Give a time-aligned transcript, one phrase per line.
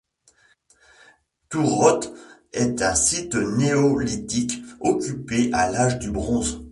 [1.51, 2.11] Thourotte
[2.53, 6.65] est un site néolithique occupé à l'âge du bronze.